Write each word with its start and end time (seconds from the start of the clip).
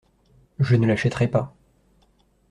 Je 0.57 0.77
ne 0.77 0.87
l’achèterai 0.87 1.27
pas. 1.27 1.53